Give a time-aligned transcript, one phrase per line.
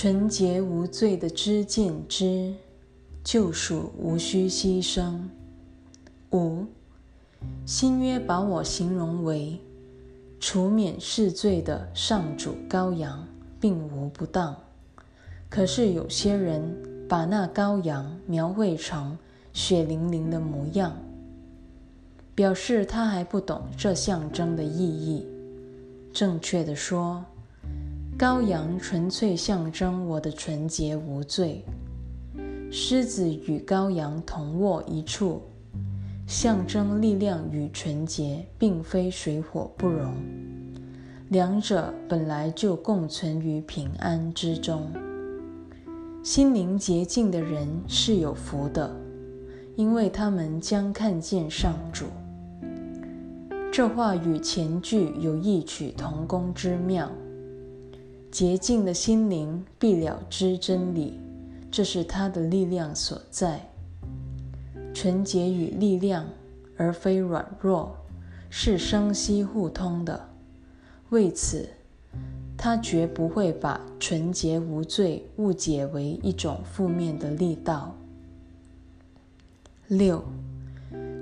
[0.00, 2.54] 纯洁无罪的知见之
[3.24, 5.22] 救赎，无需牺牲。
[6.30, 6.66] 五
[7.66, 9.58] 新约把我形容为
[10.38, 13.26] 除免世罪的上主羔羊，
[13.58, 14.54] 并无不当。
[15.48, 16.76] 可是有些人
[17.08, 19.18] 把那羔羊描绘成
[19.52, 20.96] 血淋淋的模样，
[22.36, 25.26] 表示他还不懂这象征的意义。
[26.12, 27.24] 正确的说。
[28.18, 31.64] 羔羊纯粹象征我的纯洁无罪，
[32.68, 35.40] 狮子与羔羊同卧一处，
[36.26, 40.12] 象征力量与纯洁，并非水火不容，
[41.28, 44.90] 两者本来就共存于平安之中。
[46.24, 48.90] 心灵洁净的人是有福的，
[49.76, 52.06] 因为他们将看见上主。
[53.70, 57.08] 这话与前句有异曲同工之妙。
[58.30, 61.18] 洁净的心灵必了知真理，
[61.70, 63.68] 这是他的力量所在。
[64.92, 66.26] 纯洁与力量，
[66.76, 67.96] 而非软弱，
[68.50, 70.28] 是生息互通的。
[71.10, 71.68] 为此，
[72.56, 77.94] 他绝不会把纯洁无罪误解为一种负面的力道。
[79.86, 80.22] 六，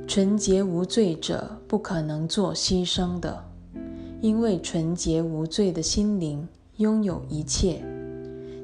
[0.09, 3.45] 纯洁无罪者不可能做牺牲的，
[4.21, 6.49] 因为纯洁无罪的心灵。
[6.79, 7.83] 拥有一切，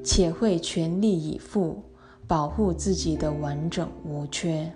[0.04, 1.82] 且会全力以赴
[2.26, 4.70] 保护自己的完整无缺。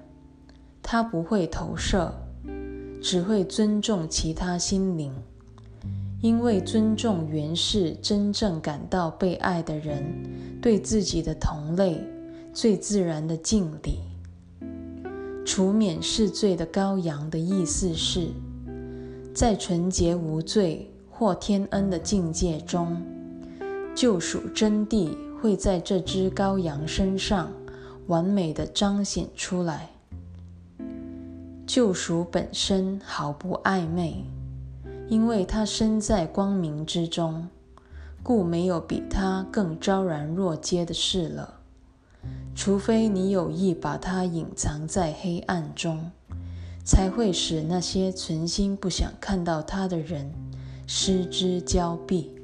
[0.83, 2.15] 他不会投射，
[3.03, 5.13] 只会尊重其他心灵，
[6.23, 10.03] 因为尊重原是真正感到被爱的人
[10.63, 12.03] 对自己的同类
[12.55, 13.99] 最自然的敬礼。
[15.45, 18.29] 除免世罪的羔羊的意思是，
[19.35, 22.97] 在纯洁无罪或天恩的境界中。
[23.97, 27.51] 救赎真谛会在这只羔羊身上
[28.09, 29.89] 完美的彰显出来。
[31.67, 34.23] 救赎本身毫不暧昧，
[35.09, 37.49] 因为它身在光明之中，
[38.23, 41.55] 故没有比它更昭然若揭的事了。
[42.55, 46.11] 除非你有意把它隐藏在黑暗中，
[46.85, 50.31] 才会使那些存心不想看到它的人
[50.87, 52.36] 失之交臂。